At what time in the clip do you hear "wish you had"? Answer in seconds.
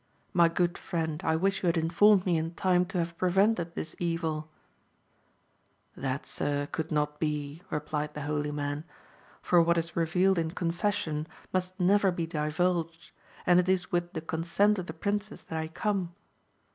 1.35-1.77